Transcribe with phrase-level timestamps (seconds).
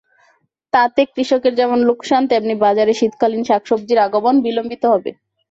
[0.73, 5.11] তাতে কৃষকের যেমন লোকসান, তেমনি বাজারে শীতকালীন শাকসবজির আগমন বিলম্বিত হবে।